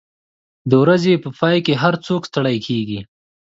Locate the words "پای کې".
1.39-1.73